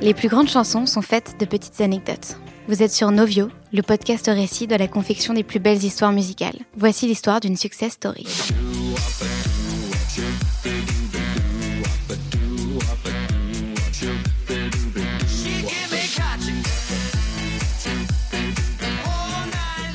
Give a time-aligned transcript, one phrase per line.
[0.00, 2.36] Les plus grandes chansons sont faites de petites anecdotes.
[2.68, 6.56] Vous êtes sur Novio, le podcast récit de la confection des plus belles histoires musicales.
[6.76, 8.26] Voici l'histoire d'une success story.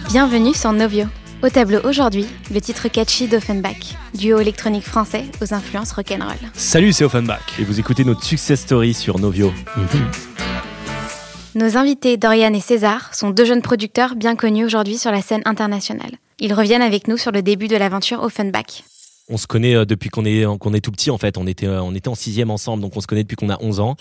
[0.10, 1.06] Bienvenue sur Novio.
[1.44, 6.38] Au tableau aujourd'hui, le titre catchy d'Offenbach, duo électronique français aux influences rock'n'roll.
[6.54, 9.52] Salut, c'est Offenbach et vous écoutez notre success story sur Novio.
[11.56, 15.42] Nos invités Dorian et César sont deux jeunes producteurs bien connus aujourd'hui sur la scène
[15.44, 16.12] internationale.
[16.40, 18.86] Ils reviennent avec nous sur le début de l'aventure Offenbach.
[19.28, 21.38] On se connaît euh, depuis qu'on est, qu'on est tout petit en fait.
[21.38, 23.62] On était, euh, on était en sixième ensemble, donc on se connaît depuis qu'on a
[23.62, 23.98] 11 ans.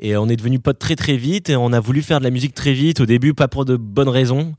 [0.00, 2.30] Et on est devenus potes très très vite et on a voulu faire de la
[2.30, 3.00] musique très vite.
[3.00, 4.54] Au début, pas pour de bonnes raisons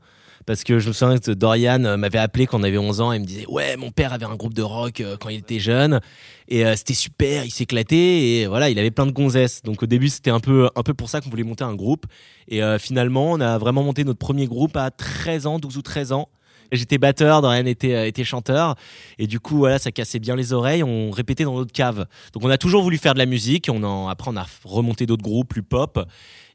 [0.48, 3.12] parce que je me souviens que Dorian euh, m'avait appelé quand on avait 11 ans
[3.12, 5.58] et me disait ouais mon père avait un groupe de rock euh, quand il était
[5.58, 6.00] jeune
[6.48, 9.86] et euh, c'était super il s'éclatait et voilà il avait plein de gonzesses donc au
[9.86, 12.06] début c'était un peu un peu pour ça qu'on voulait monter un groupe
[12.48, 16.12] et finalement on a vraiment monté notre premier groupe à 13 ans 12 ou 13
[16.12, 16.28] ans
[16.70, 18.74] J'étais batteur, Dorian était, était chanteur.
[19.16, 20.82] Et du coup, voilà, ça cassait bien les oreilles.
[20.82, 22.04] On répétait dans notre cave.
[22.34, 23.70] Donc, on a toujours voulu faire de la musique.
[23.72, 25.98] On en, après, on a remonté d'autres groupes plus pop.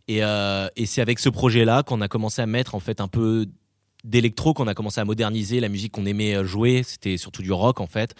[0.07, 3.47] Et, et c'est avec ce projet-là qu'on a commencé à mettre en fait un peu
[4.03, 7.51] d'électro qu'on a commencé à moderniser la musique qu'on aimait euh, jouer c'était surtout du
[7.51, 8.15] rock en fait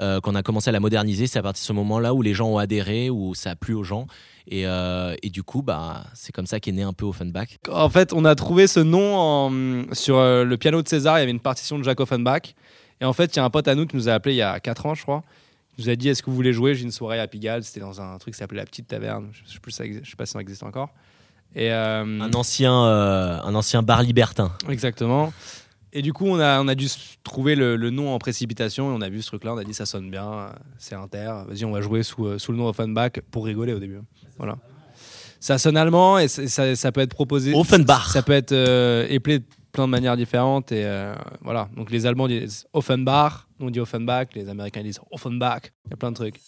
[0.00, 2.22] euh, qu'on a commencé à la moderniser c'est à partir de ce moment là où
[2.22, 4.06] les gens ont adhéré où ça a plu aux gens.
[4.48, 7.58] Et, euh, et du coup bah c'est comme ça qu'est né un peu Offenbach.
[7.68, 11.32] En fait on a trouvé ce nom sur le piano de César il y avait
[11.32, 12.54] une partition de Jacques Offenbach.
[13.00, 14.38] Et en fait il y a un pote à nous qui nous a appelé il
[14.38, 15.22] y a 4 ans je crois.
[15.76, 16.74] Il nous a dit est-ce que vous voulez jouer?
[16.74, 19.28] J'ai une soirée à Pigalle c'était dans un truc qui s'appelait la petite taverne.
[19.32, 20.90] Je sais plus je sais pas si ça existe encore
[21.56, 24.52] euh, un, ancien, euh, un ancien bar libertin.
[24.68, 25.32] Exactement.
[25.92, 26.88] Et du coup, on a, on a dû
[27.22, 29.54] trouver le, nom en précipitation et on a vu ce truc-là.
[29.54, 31.32] On a dit ça sonne bien, c'est inter.
[31.48, 34.00] Vas-y, on va jouer sous, euh, sous le nom Offenbach pour rigoler au début.
[34.36, 34.58] Voilà.
[35.40, 37.54] Ça sonne allemand et ça, ça peut être proposé.
[37.54, 38.10] Offenbach.
[38.10, 40.72] Ça peut être euh, de plein de manières différentes.
[40.72, 40.86] Et
[41.40, 41.68] voilà.
[41.76, 45.72] Donc les Allemands disent Offenbach, nous on dit Offenbach, les Américains disent Offenbach.
[45.86, 46.40] Il y a plein de trucs.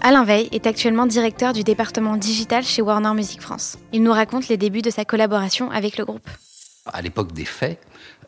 [0.00, 3.78] Alain Veil est actuellement directeur du département digital chez Warner Music France.
[3.92, 6.28] Il nous raconte les débuts de sa collaboration avec le groupe.
[6.86, 7.80] À l'époque des faits,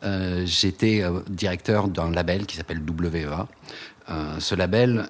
[0.03, 3.47] euh, j'étais euh, directeur d'un label qui s'appelle WEA.
[4.09, 5.05] Euh, ce label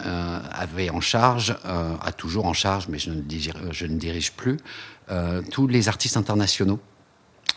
[0.51, 3.21] avait en charge, a toujours en charge, mais je ne,
[3.71, 4.57] je ne dirige plus,
[5.51, 6.79] tous les artistes internationaux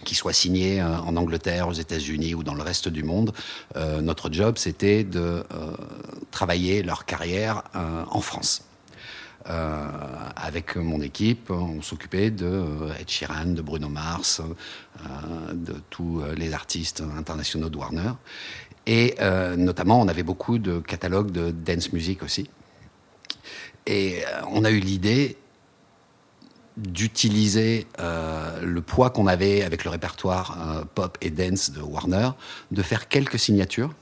[0.05, 3.33] qui soient signés en Angleterre, aux États-Unis ou dans le reste du monde.
[4.03, 5.43] notre job, c'était de
[6.31, 8.70] travailler leur carrière en France.
[9.49, 9.89] Euh,
[10.37, 16.23] avec mon équipe, on s'occupait de euh, Ed Sheeran, de Bruno Mars, euh, de tous
[16.37, 18.13] les artistes internationaux de Warner.
[18.87, 19.17] Et
[19.57, 22.51] notamment, on avait beaucoup de catalogues de dance music aussi.
[23.87, 25.37] Et on a eu l'idée
[26.77, 32.31] d'utiliser le poids qu'on avait avec le répertoire pop et dance de Warner,
[32.73, 33.95] de faire quelques signatures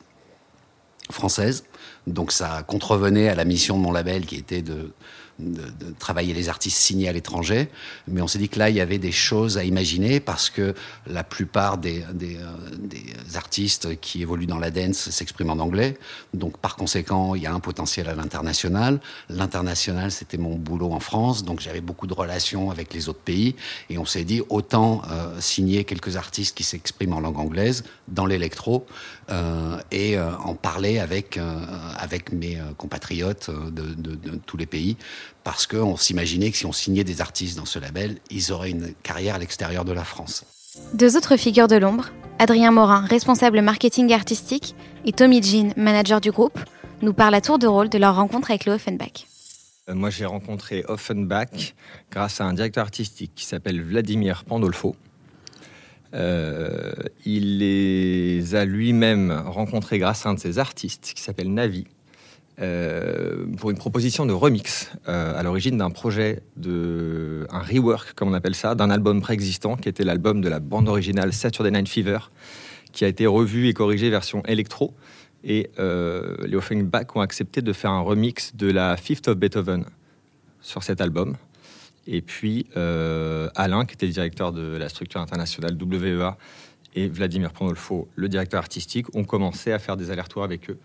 [1.11, 1.65] françaises.
[2.07, 4.93] Donc ça contrevenait à la mission de mon label qui était de
[5.39, 7.69] de, travailler les artistes signés à l'étranger,
[8.07, 10.75] mais on s'est dit que là, il y avait des choses à imaginer parce que
[11.07, 15.97] la plupart des, des, euh, artistes qui évoluent dans la dance s'expriment en anglais.
[16.35, 19.01] Donc, par conséquent, il y a un potentiel à l'international.
[19.29, 23.55] L'international, c'était mon boulot en France, donc j'avais beaucoup de relations avec les autres pays.
[23.91, 28.27] Et on s'est dit, autant euh, signer quelques artistes qui s'expriment en langue anglaise dans
[28.27, 28.87] l'électro
[29.31, 31.39] euh, et en parler avec,
[31.99, 34.97] avec mes compatriotes de tous les pays
[35.45, 38.95] parce qu'on s'imaginait que si on signait des artistes dans ce label, ils auraient une
[39.03, 40.45] carrière à l'extérieur de la France.
[40.95, 44.75] Deux autres figures de l'ombre, Adrien Morin, responsable marketing artistique,
[45.05, 46.59] et Tommy Jean, manager du groupe,
[47.03, 49.27] nous parlent à tour de rôle de leur rencontre avec le Offenbach.
[49.89, 51.75] Euh, moi, j'ai rencontré Offenbach
[52.11, 54.97] grâce à un directeur artistique qui s'appelle Vladimir Pandolfo.
[56.15, 56.93] Euh,
[57.27, 61.87] il les a lui-même rencontrés grâce à un de ses artistes qui s'appelle Navi,
[62.61, 68.31] euh, pour une proposition de remix euh, à l'origine d'un projet de un rework comme
[68.31, 71.89] on appelle ça d'un album préexistant qui était l'album de la bande originale Saturday Night
[71.89, 72.19] Fever
[72.91, 74.93] qui a été revu et corrigé version électro.
[75.45, 79.85] Et euh, les Offenbach ont accepté de faire un remix de la Fifth of Beethoven
[80.61, 81.37] sur cet album.
[82.09, 86.37] Et puis Alain qui était le directeur de la structure internationale WEA
[86.97, 90.79] et Vladimir Pandolfo le directeur artistique ont commencé à faire des allers-retours avec eux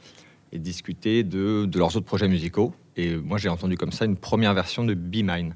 [0.53, 2.73] et discuter de, leurs autres projets musicaux.
[2.95, 5.55] Et moi, j'ai entendu comme ça une première version de Be Mine,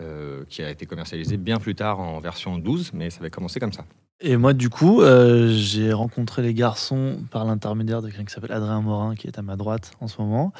[0.00, 3.60] euh, qui a été commercialisée bien plus tard en version 12, mais ça avait commencé
[3.60, 3.84] comme ça.
[4.20, 8.52] Et moi, du coup, euh, j'ai rencontré les garçons par l'intermédiaire de quelqu'un qui s'appelle
[8.52, 10.52] Adrien Morin, qui est à ma droite en ce moment,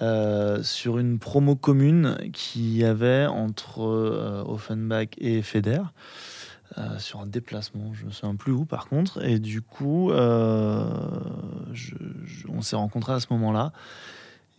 [0.00, 3.80] euh, sur une promo commune qui y avait entre
[4.46, 5.82] Offenbach et Feder.
[6.76, 10.84] Euh, sur un déplacement, je me souviens plus où par contre, et du coup, euh,
[12.48, 13.72] on s'est rencontrés à ce moment-là.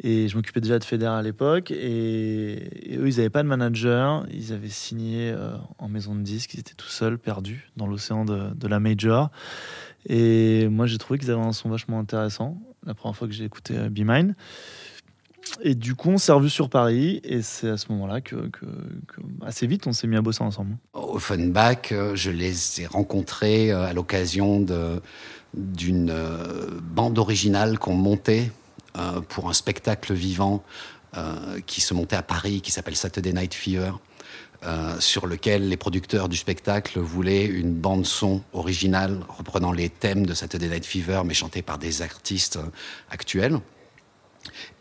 [0.02, 1.72] Et je m'occupais déjà de Feder à l'époque.
[1.72, 4.26] Et, eux, ils n'avaient pas de manager.
[4.30, 6.54] Ils avaient signé euh, en maison de disques.
[6.54, 9.32] Ils étaient tout seuls, perdus dans l'océan de, de la major.
[10.08, 12.58] Et moi, j'ai trouvé qu'ils avaient un son vachement intéressant.
[12.86, 14.36] La première fois que j'ai écouté Be Mine.
[15.62, 17.22] Et du coup, on s'est revus sur Paris.
[17.24, 18.36] Et c'est à ce moment-là que,
[19.46, 20.78] assez vite, on s'est mis à bosser ensemble.
[20.94, 24.66] Offenbach, euh, je les ai rencontrés euh, à l'occasion
[25.54, 28.52] d'une euh, bande originale qu'on montait
[29.28, 30.64] pour un spectacle vivant
[31.66, 33.92] qui se montait à Paris, qui s'appelle Saturday Night Fever,
[35.00, 40.34] sur lequel les producteurs du spectacle voulaient une bande son originale reprenant les thèmes de
[40.34, 42.58] Saturday Night Fever, mais chantée par des artistes
[43.10, 43.60] actuels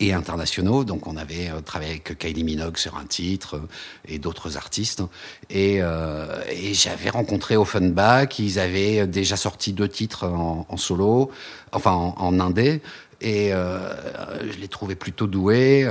[0.01, 0.85] et internationaux.
[0.85, 3.67] Donc on avait euh, travaillé avec Kylie Minogue sur un titre euh,
[4.09, 5.03] et d'autres artistes.
[5.51, 8.39] Et, euh, et j'avais rencontré Offenbach.
[8.39, 11.31] Ils avaient déjà sorti deux titres en, solo,
[11.73, 12.81] enfin en, indé.
[13.21, 15.89] Et je les trouvais plutôt doués.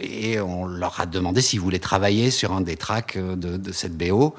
[0.00, 4.34] et on leur a demandé s'ils voulaient travailler sur un des tracks de, cette BO.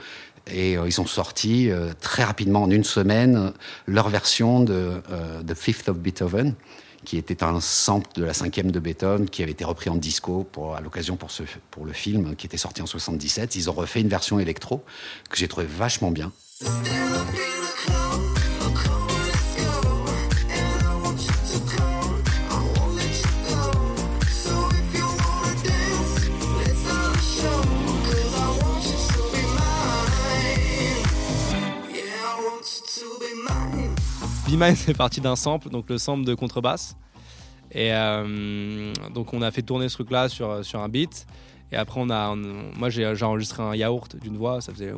[0.51, 1.69] Et ils ont sorti
[2.01, 3.53] très rapidement, en une semaine,
[3.85, 5.01] leur version de
[5.47, 6.55] The Fifth of Beethoven,
[7.05, 10.47] qui était un sample de la cinquième de Beethoven, qui avait été repris en disco
[10.75, 11.29] à l'occasion pour,
[11.71, 13.55] pour le film, qui était sorti en 77.
[13.55, 14.83] Ils ont refait une version électro
[15.29, 16.31] que j'ai trouvé vachement bien.
[34.59, 36.95] Mine, c'est parti d'un sample, donc le sample de contrebasse.
[37.71, 41.25] Et euh, donc on a fait tourner ce truc-là sur, sur un beat.
[41.71, 44.91] Et après, on a, on- moi j'ai j'ai enregistré un yaourt d'une voix, ça faisait
[44.91, 44.97] go.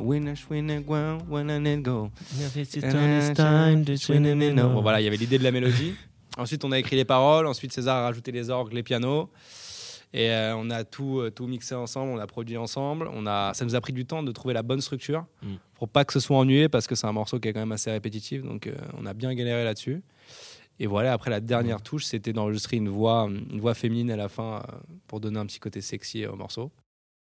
[4.70, 5.94] Bon, voilà, il y avait l'idée de la mélodie.
[6.38, 7.46] Ensuite, on a écrit les paroles.
[7.46, 9.28] Ensuite, César a rajouté les orgues, les pianos.
[10.14, 13.08] Et euh, on a tout, euh, tout mixé ensemble, on a produit ensemble.
[13.14, 15.46] On a, ça nous a pris du temps de trouver la bonne structure Mm.
[15.82, 17.72] Pour pas que ce soit ennuyé parce que c'est un morceau qui est quand même
[17.72, 18.44] assez répétitif.
[18.44, 20.00] Donc, euh, on a bien galéré là-dessus.
[20.78, 24.28] Et voilà, après la dernière touche, c'était d'enregistrer une voix, une voix féminine à la
[24.28, 24.76] fin euh,
[25.08, 26.70] pour donner un petit côté sexy au morceau.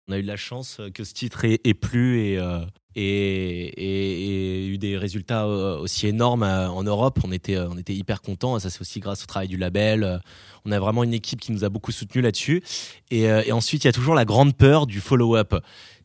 [0.07, 2.61] On a eu de la chance que ce titre ait, ait plu et, euh,
[2.97, 7.21] et, eu des résultats euh, aussi énormes euh, en Europe.
[7.25, 8.59] On était, euh, on était hyper contents.
[8.59, 10.21] Ça, c'est aussi grâce au travail du label.
[10.65, 12.63] On a vraiment une équipe qui nous a beaucoup soutenus là-dessus.
[13.11, 15.55] Et, ensuite, il y a toujours la grande peur du follow-up.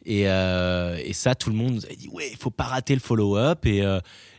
[0.05, 0.25] Et,
[1.13, 3.65] ça, tout le monde nous a dit ouais, il faut pas rater le follow-up.
[3.65, 3.81] Et,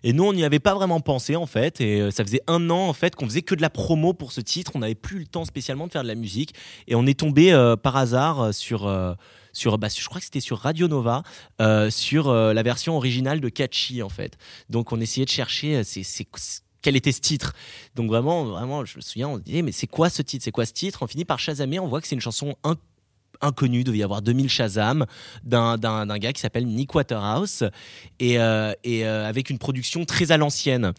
[0.05, 1.81] et nous, on n'y avait pas vraiment pensé en fait.
[1.81, 4.40] Et ça faisait un an en fait qu'on faisait que de la promo pour ce
[4.40, 4.72] titre.
[4.75, 6.55] On n'avait plus le temps spécialement de faire de la musique.
[6.87, 7.52] Et on est tombé
[7.82, 8.87] par hasard sur.
[9.52, 11.22] Sur, bah, je crois que c'était sur Radio Nova,
[11.60, 14.37] euh, sur euh, la version originale de Catchy en fait.
[14.70, 16.25] Donc on essayait de chercher, euh,
[16.81, 17.52] quel était ce titre.
[17.94, 20.50] Donc vraiment, vraiment, je me souviens, on se disait mais c'est quoi ce titre, c'est
[20.50, 21.02] quoi ce titre?
[21.02, 22.76] On finit par chasamer, on voit que c'est une chanson in-
[23.40, 25.04] inconnue, il devait y avoir 2000 Shazam
[25.43, 25.76] d'un,
[26.19, 27.64] gars qui s'appelle Nick Waterhouse
[28.20, 30.93] et, avec une production très à l'ancienne.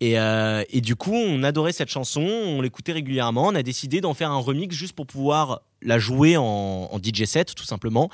[0.00, 3.46] Et du coup, on adorait cette chanson, on l'écoutait régulièrement.
[3.46, 7.54] On a décidé d'en faire un remix juste pour pouvoir la jouer en, DJ set,
[7.54, 8.10] tout simplement.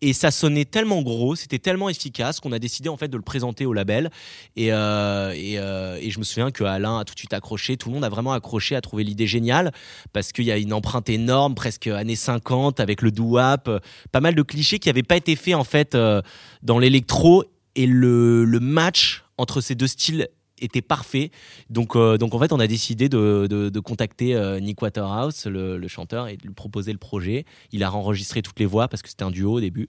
[0.00, 3.22] Et ça sonnait tellement gros, c'était tellement efficace qu'on a décidé en fait de le
[3.22, 4.10] présenter au label.
[4.54, 7.88] Et, euh, euh, et je me souviens que Alain a tout de suite accroché, tout
[7.88, 9.72] le monde a vraiment accroché, a trouvé l'idée géniale
[10.12, 13.70] parce qu'il y a une empreinte énorme, presque années 50 avec le doo-wop,
[14.12, 16.20] pas mal de clichés qui n'avaient pas été faits en fait euh,
[16.62, 20.28] dans l'électro et le, le match entre ces deux styles
[20.64, 21.30] était parfait.
[21.70, 25.88] Donc, euh, donc en fait, on a décidé de, de- contacter euh, Nick Waterhouse, le,
[25.88, 27.44] chanteur, et de lui proposer le projet.
[27.70, 29.88] Il a enregistré toutes les voix parce que c'était un duo au début.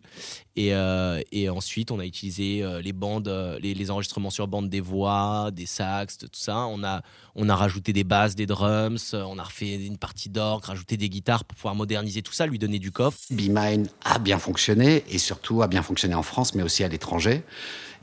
[0.57, 5.49] Et, euh, et ensuite, on a utilisé les bandes, les, enregistrements sur bande des voix,
[5.51, 6.65] des sax, tout ça.
[6.67, 7.01] On a,
[7.35, 11.09] on a rajouté des basses, des drums, on a refait une partie d'orgue, rajouté des
[11.09, 13.17] guitares pour pouvoir moderniser tout ça, lui donner du coffre.
[13.31, 16.87] Be Mine a bien fonctionné et surtout a bien fonctionné en France, mais aussi à
[16.87, 17.43] l'étranger.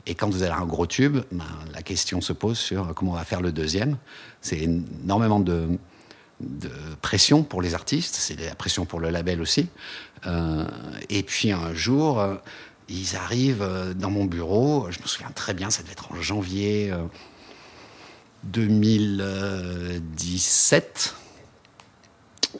[0.05, 3.15] Et quand vous avez un gros tube, ben, la question se pose sur comment on
[3.15, 3.97] va faire le deuxième.
[4.41, 5.79] C'est énormément de,
[7.01, 9.69] pression pour les artistes, c'est de la pression pour le label aussi.
[10.25, 10.65] Euh,
[11.09, 12.35] et puis un jour, euh,
[12.89, 16.21] ils arrivent euh, dans mon bureau, je me souviens très bien, ça devait être en
[16.21, 17.05] janvier euh,
[18.43, 21.15] 2017.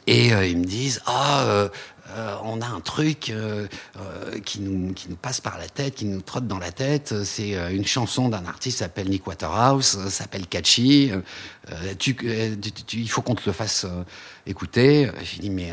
[0.06, 1.68] Et ils me disent Ah,
[2.10, 3.66] euh, on a un truc euh,
[3.98, 7.24] euh, qui, nous, passe par la tête, qui nous trotte dans la tête.
[7.24, 11.12] C'est une chanson d'un artiste s'appelle Nick Waterhouse, s'appelle Catchy.
[12.92, 13.86] Il faut qu'on te le fasse
[14.46, 15.10] écouter.
[15.22, 15.72] J'ai dit, mais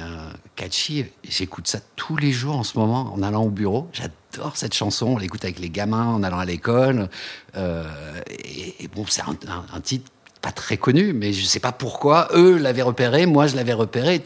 [0.56, 3.90] Catchy, j'écoute ça tous les jours en ce moment en allant au bureau.
[3.92, 5.08] J'adore cette chanson.
[5.08, 7.10] On l'écoute avec les gamins en allant à l'école.
[7.56, 9.38] Et, bon, c'est un,
[9.74, 10.12] un- titre
[10.42, 14.24] pas très connu, mais je sais pas pourquoi eux l'avaient repéré, moi je l'avais repéré.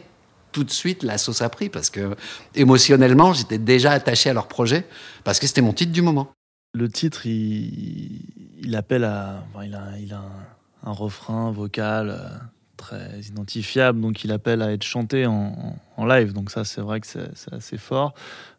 [0.56, 2.16] Tout de suite, la sauce a pris parce que
[2.54, 4.86] émotionnellement, j'étais déjà attaché à leur projet
[5.22, 6.30] parce que c'était mon titre du moment.
[6.72, 9.44] Le titre, il, appelle à.
[9.62, 10.22] il a, il a
[10.82, 12.38] un, refrain vocal euh,
[12.78, 16.32] très identifiable, donc il appelle à être chanté en, live.
[16.32, 18.14] Donc, ça, c'est vrai que c'est assez fort.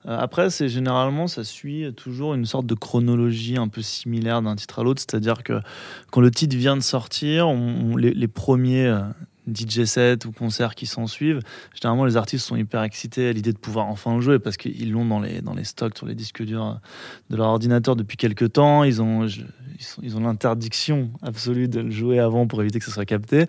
[0.06, 4.56] Euh, après, c'est généralement, ça suit toujours une sorte de chronologie un peu similaire d'un
[4.56, 5.02] titre à l'autre.
[5.02, 5.62] C'est-à-dire que
[6.12, 7.52] quand le titre vient de sortir,
[7.98, 8.96] les, les premiers.
[9.54, 11.40] DJ sets ou concerts qui s'en suivent,
[11.74, 14.92] généralement les artistes sont hyper excités à l'idée de pouvoir enfin le jouer parce qu'ils
[14.92, 16.80] l'ont dans les, dans les stocks sur les disques durs
[17.30, 18.84] de leur ordinateur depuis quelques temps.
[18.84, 19.28] Ils ont,
[20.02, 23.46] ils ont l'interdiction absolue de le jouer avant pour éviter que ça soit capté.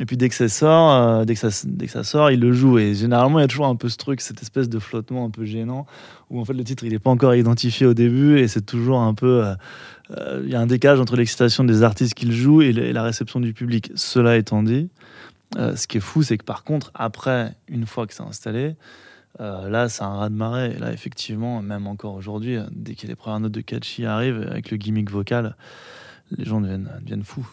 [0.00, 2.40] Et puis dès que ça sort, euh, dès, que ça, dès que ça sort, ils
[2.40, 2.78] le jouent.
[2.78, 5.30] Et généralement, il y a toujours un peu ce truc, cette espèce de flottement un
[5.30, 5.86] peu gênant,
[6.30, 9.00] où en fait le titre il n'est pas encore identifié au début et c'est toujours
[9.00, 9.44] un peu.
[9.44, 9.54] euh,
[10.10, 13.02] euh, Il y a un décalage entre l'excitation des artistes qui le jouent et la
[13.02, 13.92] réception du public.
[13.94, 14.88] Cela étant dit,
[15.56, 18.76] euh, ce qui est fou, c'est que par contre, après, une fois que c'est installé,
[19.40, 20.74] euh, là, c'est un raz de marée.
[20.76, 24.70] Et là, effectivement, même encore aujourd'hui, dès que les premières notes de Catchy arrivent, avec
[24.70, 25.56] le gimmick vocal,
[26.36, 27.46] les gens deviennent, deviennent fous.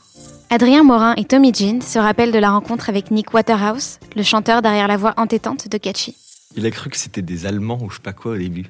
[0.50, 4.62] Adrien Morin et Tommy Jean se rappellent de la rencontre avec Nick Waterhouse, le chanteur
[4.62, 6.16] derrière la voix entêtante de Catchy.
[6.58, 8.66] Il a cru que c'était des Allemands ou je sais pas quoi au début.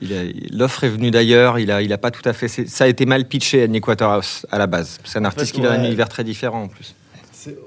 [0.00, 0.22] Il a-
[0.52, 2.46] L'offre est venue d'ailleurs, il a, il a pas tout à fait.
[2.46, 5.00] Ça a été mal pitché à Nick Waterhouse à la base.
[5.04, 5.86] C'est un En artiste fait, qui vient d'un ouais.
[5.88, 6.94] univers très différent en plus.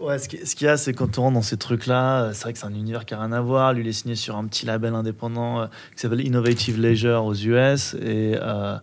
[0.01, 2.30] Ouais, ce qui- ce qu'il y a, c'est quand on rentre dans ces trucs-là, euh,
[2.34, 3.74] c'est vrai que c'est un univers qui n'a rien à voir.
[3.74, 7.36] Lui, il est signé sur un petit label indépendant euh, qui s'appelle Innovative Leisure aux
[7.36, 7.94] US.
[8.01, 8.78] Et, euh,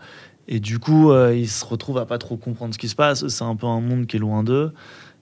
[0.47, 3.27] et du coup, euh, il se retrouve à pas trop comprendre ce qui se passe.
[3.29, 4.73] C'est un peu un monde qui est loin d'eux.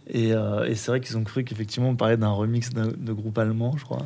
[0.08, 3.36] Et, euh, et c'est vrai qu'ils ont cru qu'effectivement, on parlait d'un remix de groupe
[3.38, 4.04] allemand, je crois.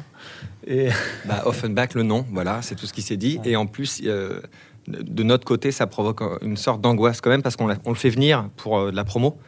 [0.66, 0.88] Et
[1.26, 3.38] Bah, Offenbach, le nom, voilà, c'est tout ce qui s'est dit.
[3.44, 4.40] Et en plus, euh,
[4.88, 8.48] de notre côté, ça provoque une sorte d'angoisse quand même parce qu'on le fait venir
[8.56, 9.38] pour euh, de la promo.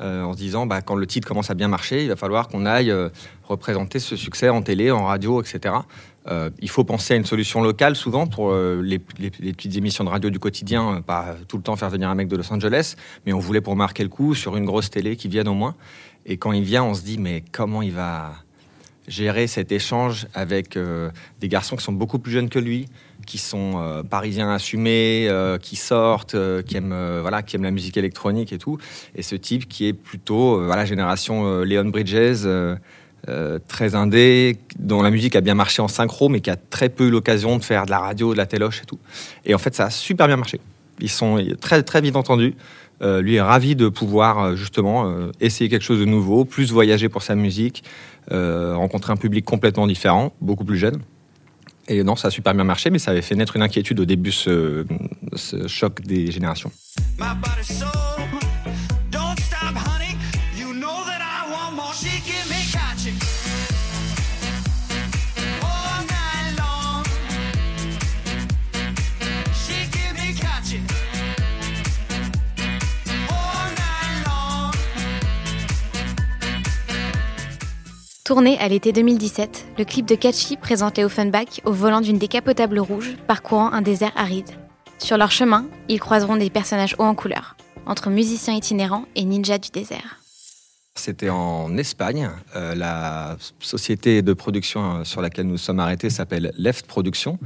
[0.00, 2.48] Euh, en se disant, bah, quand le titre commence à bien marcher, il va falloir
[2.48, 3.10] qu'on aille euh,
[3.44, 5.74] représenter ce succès en télé, en radio, etc.
[6.26, 10.30] Euh, il faut penser à une solution locale souvent pour les, petites émissions de radio
[10.30, 13.38] du quotidien, pas tout le temps faire venir un mec de Los Angeles, mais on
[13.38, 15.76] voulait pour marquer le coup sur une grosse télé qui vienne au moins.
[16.26, 18.32] Et quand il vient, on se dit, mais comment il va
[19.06, 20.78] gérer cet échange avec
[21.40, 22.88] des garçons qui sont beaucoup plus jeunes que lui,
[23.24, 27.70] qui sont euh, parisiens assumés, euh, qui sortent, euh, qui aiment voilà, qui aiment la
[27.70, 28.78] musique électronique et tout,
[29.14, 32.46] et ce type qui est plutôt euh, voilà génération Leon Bridges.
[33.68, 37.04] très indé, dont la musique a bien marché en synchro, mais qui a très peu
[37.04, 38.98] eu l'occasion de faire de la radio, de la téloche et tout.
[39.46, 40.60] Et en fait, ça a super bien marché.
[41.00, 42.54] Ils sont très très vite entendus.
[43.00, 47.34] Lui est ravi de pouvoir justement essayer quelque chose de nouveau, plus voyager pour sa
[47.34, 47.82] musique,
[48.30, 51.00] rencontrer un public complètement différent, beaucoup plus jeune.
[51.88, 54.04] Et non, ça a super bien marché, mais ça avait fait naître une inquiétude au
[54.04, 54.84] début, ce,
[55.66, 56.70] choc des générations.
[78.24, 82.78] Tourné à l'été 2017, le clip de Catchy présente les Offenbach au volant d'une décapotable
[82.78, 84.48] rouge parcourant un désert aride.
[84.96, 87.54] Sur leur chemin, ils croiseront des personnages hauts en couleur,
[87.84, 90.20] entre musiciens itinérants et ninjas du désert.
[90.94, 92.30] C'était en Espagne.
[92.56, 97.38] Euh, la société de production euh, sur laquelle nous sommes arrêtés s'appelle Left Production.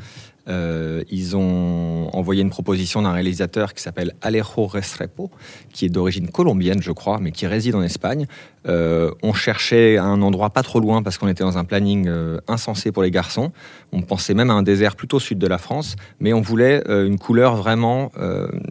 [0.48, 5.30] Euh, ils ont envoyé une proposition d'un réalisateur qui s'appelle Alejo Restrepo,
[5.72, 8.26] qui est d'origine colombienne, je crois, mais qui réside en Espagne.
[8.66, 12.38] Euh, on cherchait un endroit pas trop loin parce qu'on était dans un planning euh,
[12.48, 13.52] insensé pour les garçons.
[13.92, 17.18] On pensait même à un désert plutôt sud de la France, mais on voulait une
[17.18, 18.10] couleur vraiment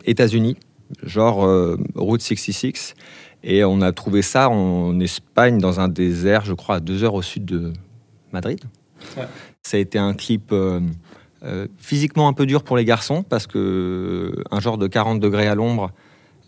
[0.05, 0.57] États-Unis,
[1.03, 1.47] genre
[1.95, 2.95] Route 66.
[3.43, 7.13] Et on a trouvé ça en Espagne, dans un désert, je crois, à deux heures
[7.13, 7.73] au sud de
[8.31, 8.59] Madrid.
[9.15, 9.27] Ouais.
[9.63, 10.53] Ça a été un clip
[11.43, 15.19] euh, physiquement un peu dur pour les garçons, parce que euh, un genre de 40
[15.19, 15.91] degrés à l'ombre,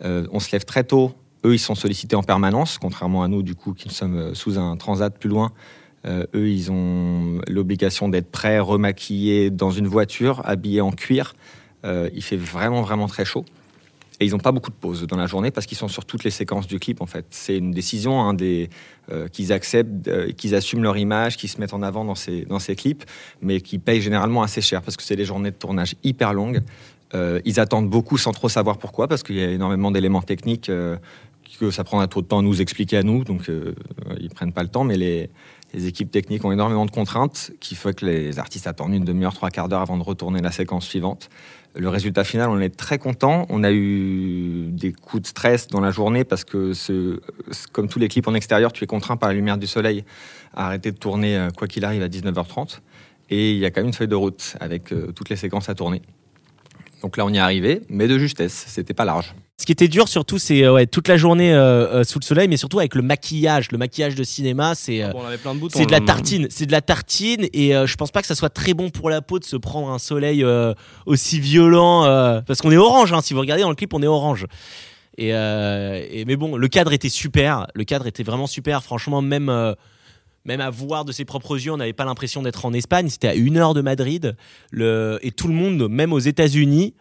[0.04, 1.12] euh, on se lève très tôt.
[1.44, 4.76] Eux, ils sont sollicités en permanence, contrairement à nous, du coup, qui sommes sous un
[4.76, 5.52] transat plus loin.
[6.06, 11.34] Eux, ils ont l'obligation d'être prêts, remaquillés dans une voiture, habillés en cuir.
[11.84, 13.46] Il fait vraiment, vraiment très chaud.
[14.20, 16.24] Et ils n'ont pas beaucoup de pauses dans la journée parce qu'ils sont sur toutes
[16.24, 17.24] les séquences du clip en fait.
[17.30, 21.72] C'est une décision hein, euh, qu'ils acceptent, euh, qu'ils assument leur image, qu'ils se mettent
[21.72, 23.04] en avant dans ces, clips,
[23.40, 26.60] mais qui payent généralement assez cher parce que c'est des journées de tournage hyper longues.
[27.14, 30.70] Euh, ils attendent beaucoup sans trop savoir pourquoi parce qu'il y a énormément d'éléments techniques
[31.58, 33.74] que ça prendra trop de temps à nous expliquer à nous, donc euh,
[34.20, 35.30] ils prennent pas le temps, mais les,
[35.72, 39.50] équipes techniques ont énormément de contraintes qui fait que les artistes attendent une demi-heure, trois
[39.50, 41.30] quarts d'heure avant de retourner la séquence suivante.
[41.76, 43.46] Le résultat final, on est très content.
[43.48, 46.72] On a eu des coups de stress dans la journée parce que,
[47.72, 50.04] comme tous les clips en extérieur, tu es contraint par la lumière du soleil
[50.54, 52.80] à arrêter de tourner euh, quoi qu'il arrive à 19h30.
[53.30, 55.68] Et il y a quand même une feuille de route avec euh, toutes les séquences
[55.68, 56.02] à tourner.
[57.02, 58.64] Donc là, on y est arrivé, mais de justesse.
[58.66, 59.32] C'était pas large.
[59.60, 62.24] Ce qui était dur surtout, c'est euh, ouais, toute la journée euh, euh, sous le
[62.24, 63.70] soleil, mais surtout avec le maquillage.
[63.72, 66.46] Le maquillage de cinéma, c'est Bon, plein de la le- tartine.
[66.48, 69.10] C'est de la tartine, et euh, je pense pas que ça soit très bon pour
[69.10, 70.72] la peau de se prendre un soleil euh,
[71.04, 72.04] aussi violent,
[72.46, 73.12] parce qu'on est orange.
[73.12, 74.46] Hein, si vous regardez dans le clip, on est orange.
[75.18, 77.66] Et, et- mais bon, le cadre était super.
[77.74, 78.82] Le cadre était vraiment super.
[78.82, 79.52] Franchement, même
[80.46, 83.10] même à voir de ses propres yeux, on n'avait pas l'impression d'être en Espagne.
[83.10, 84.36] C'était à une heure de Madrid.
[84.70, 86.94] Le, et tout le monde, même aux États-Unis,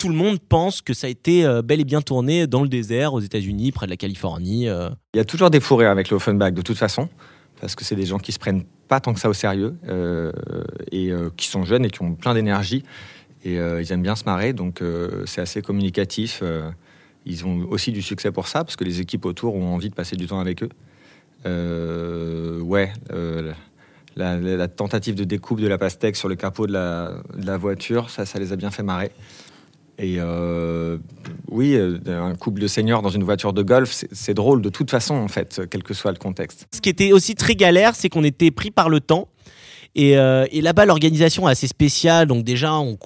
[0.00, 2.70] tout le monde pense que ça a été euh, bel et bien tourné dans le
[2.70, 4.66] désert, aux États-Unis, près de la Californie.
[4.66, 4.88] euh.
[5.12, 7.10] Il y a toujours des fous rires avec le Offenbach de toute façon,
[7.60, 10.32] parce que c'est des gens qui se prennent pas tant que ça au sérieux euh,
[10.90, 12.82] et qui sont jeunes et qui ont plein d'énergie
[13.44, 14.82] et ils aiment bien se marrer, donc
[15.24, 16.42] c'est assez communicatif.
[17.24, 19.94] ils ont aussi du succès pour ça, parce que les équipes autour ont envie de
[19.94, 20.70] passer du temps avec eux.
[22.62, 22.92] Ouais,
[24.16, 28.10] la tentative de découpe de la pastèque sur le capot de la, de la voiture,
[28.10, 29.10] ça, ça les a bien fait marrer.
[30.02, 30.96] Et euh,
[31.50, 34.90] oui, euh, un couple de seniors dans une voiture de golf, c'est- drôle de toute
[34.90, 36.66] façon, en fait, quel que soit le contexte.
[36.74, 39.28] Ce qui était aussi très galère, c'est qu'on était pris par le temps.
[39.94, 42.28] Et, euh, et là-bas, l'organisation est assez spéciale.
[42.28, 42.96] Donc déjà, on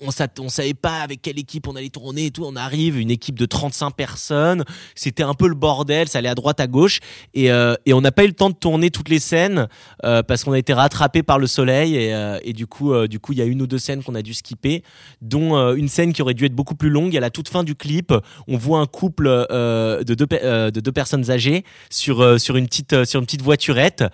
[0.00, 2.44] on, on savait pas avec quelle équipe on allait tourner et tout.
[2.44, 4.64] On arrive, une équipe de 35 personnes.
[4.94, 7.00] C'était un peu le bordel, ça allait à droite, à gauche.
[7.34, 9.68] Et, euh, on n'a pas eu le temps de tourner toutes les scènes
[10.04, 11.96] euh, parce qu'on a été rattrapé par le soleil.
[11.96, 14.82] Et, euh, du coup, il y a une ou deux scènes qu'on a dû skipper,
[15.20, 17.16] dont une scène qui aurait dû être beaucoup plus longue.
[17.16, 18.12] À la toute fin du clip,
[18.48, 23.20] on voit un couple de, deux, de deux personnes âgées sur, sur, une petite, sur
[23.20, 24.04] une petite voiturette.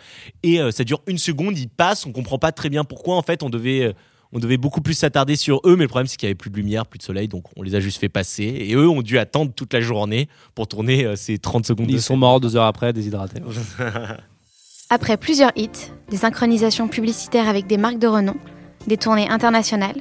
[0.43, 3.17] Et ça dure une seconde, ils passent, on comprend pas très bien pourquoi.
[3.17, 3.95] En fait, on devait,
[4.33, 6.51] on devait beaucoup plus s'attarder sur eux, mais le problème, c'est qu'il y avait plus
[6.51, 8.45] de lumière, plus de soleil, donc on les a juste fait passer.
[8.45, 11.87] Et eux ont dû attendre toute la journée pour tourner euh, ces 30 secondes.
[11.87, 12.19] de Ils sont scène.
[12.19, 13.41] morts deux heures après, déshydratés.
[14.91, 18.37] Après plusieurs hits, des synchronisations publicitaires avec des marques de renom,
[18.87, 19.97] des tournées internationales,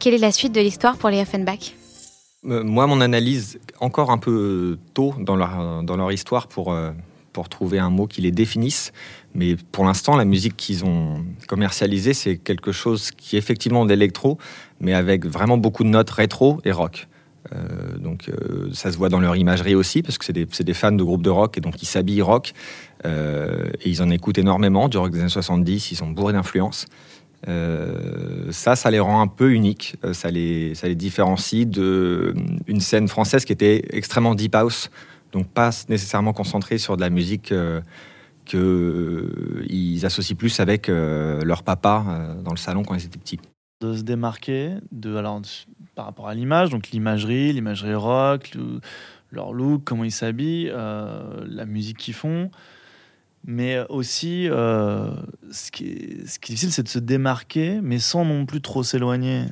[0.00, 1.74] quelle est la suite de l'histoire pour les Offenbach?
[2.44, 6.90] Euh, Moi, mon analyse, encore un peu tôt dans leur, dans leur histoire pour, euh,
[7.32, 8.92] pour trouver un mot qui les définisse.
[9.36, 14.38] Mais pour l'instant, la musique qu'ils ont commercialisée, c'est quelque chose qui est effectivement d'électro,
[14.80, 17.06] mais avec vraiment beaucoup de notes rétro et rock.
[17.52, 20.90] Euh, donc euh, ça se voit dans leur imagerie aussi, parce que c'est des, fans
[20.90, 22.54] de groupes de rock, et donc ils s'habillent rock,
[23.04, 26.86] euh, et ils en écoutent énormément, du rock des années 70, ils sont bourrés d'influence.
[27.48, 32.34] Euh, ça, ça les rend un peu uniques, ça les, différencie de euh,
[32.66, 34.90] une scène française qui était extrêmement deep house,
[35.32, 37.52] donc pas nécessairement concentrée sur de la musique
[38.46, 38.56] que
[39.70, 43.40] euh, associent plus avec euh, leur papa euh, dans le salon quand ils étaient petits.
[43.82, 45.42] de se démarquer alors,
[45.94, 48.80] par rapport à l'image, donc l'imagerie, l'imagerie rock, le-
[49.32, 52.50] leur look, comment ils s'habillent, la musique qu'ils font.
[53.44, 58.84] Mais aussi, ce, qui est, difficile, c'est de se démarquer, mais sans non plus trop
[58.84, 59.46] s'éloigner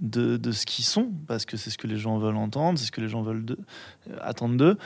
[0.00, 2.92] de, ce qu'ils sont, parce que c'est ce que les gens veulent entendre, c'est ce
[2.92, 3.44] que les gens veulent
[4.20, 4.78] attendre d'eux.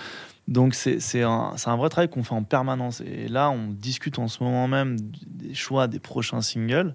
[0.51, 3.01] Donc c'est un, un vrai travail qu'on fait en permanence.
[3.01, 6.95] Et là, on discute en ce moment même des choix des prochains singles.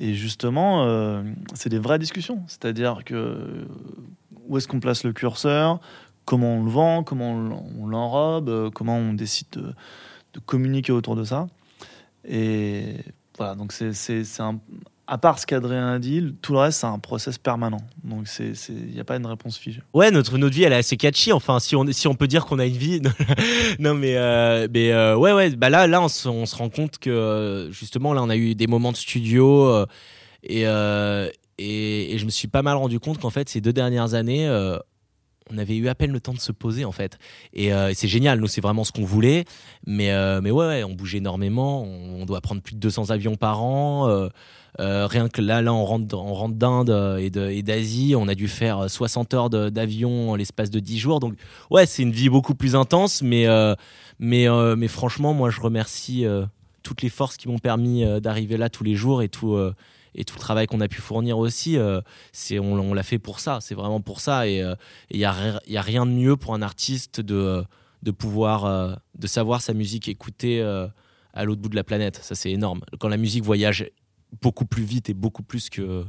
[0.00, 1.22] Et justement, euh,
[1.54, 2.42] c'est des vraies discussions.
[2.48, 3.66] C'est-à-dire que
[4.48, 5.78] où est-ce qu'on place le curseur,
[6.24, 9.72] comment on le vend, comment on l'en- on l'enrobe, euh, comment on décide de,
[10.32, 11.46] de communiquer autour de ça?
[12.24, 12.96] Et
[13.38, 14.58] voilà, donc c'est un.
[15.12, 17.80] À part ce qu'Adrien a dit, tout le reste, c'est un process permanent.
[18.04, 19.82] Donc il n'y a pas une réponse figée.
[19.92, 21.32] Ouais, notre, notre vie, elle est assez catchy.
[21.32, 23.02] Enfin, si on, si on peut dire qu'on a une vie.
[23.80, 25.50] non, mais, euh, mais euh, ouais, ouais.
[25.56, 28.36] Bah là, là on, se, on se rend compte que euh, justement, là, on a
[28.36, 29.84] eu des moments de studio
[30.44, 34.48] et, et, je me suis pas mal rendu compte qu'en fait, ces deux dernières années,
[35.52, 37.18] on avait eu à peine le temps de se poser en fait.
[37.52, 39.44] Et, euh, c'est génial, nous c'est vraiment ce qu'on voulait.
[39.86, 41.82] Mais, euh, mais ouais, on bouge énormément.
[41.82, 44.08] On, doit prendre plus de 200 avions par an.
[44.78, 48.14] Euh, rien que là, là on rentre, on d'Inde et d'Asie.
[48.16, 51.20] On a dû faire 60 heures d'avion en l'espace de 10 jours.
[51.20, 51.34] Donc
[51.70, 53.22] ouais, c'est une vie beaucoup plus intense.
[53.22, 53.46] Mais,
[54.18, 56.24] mais, mais franchement, moi je remercie
[56.82, 59.58] toutes les forces qui m'ont permis d'arriver là tous les jours et tout.
[60.14, 62.00] Euh, et tout le travail qu'on a pu fournir aussi, euh,
[62.32, 63.58] c'est on, l'a fait pour ça.
[63.60, 64.48] C'est vraiment pour ça.
[64.48, 64.64] Et
[65.10, 67.64] il n'y a, y a rien de mieux pour un artiste de,
[68.02, 70.86] de pouvoir, euh, de savoir sa musique écoutée euh,
[71.34, 72.20] à l'autre bout de la planète.
[72.22, 72.80] Ça, c'est énorme.
[72.98, 73.88] Quand la musique voyage
[74.40, 76.04] beaucoup plus vite et beaucoup plus que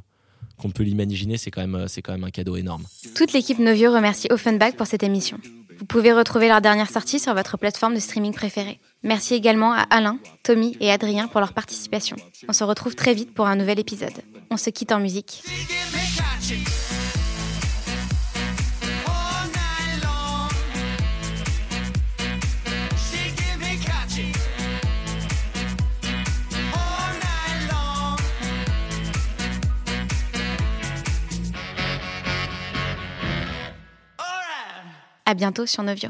[0.57, 2.85] qu'on peut l'imaginer, c'est quand même, quand même un cadeau énorme.
[3.15, 5.39] Toute l'équipe Novio remercie Offenbach pour cette émission.
[5.81, 8.79] Vous pouvez retrouver leur dernière sortie sur votre plateforme de streaming préférée.
[9.01, 12.15] Merci également à Alain, Tommy et Adrien pour leur participation.
[12.47, 14.13] On se retrouve très vite pour un nouvel épisode.
[14.51, 15.41] On se quitte en musique.
[35.31, 36.09] À bientôt sur Novio.